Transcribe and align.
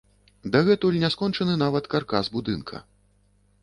Дагэтуль 0.55 0.97
няскончаны 1.03 1.59
нават 1.65 1.93
каркас 1.95 2.35
будынка. 2.39 2.85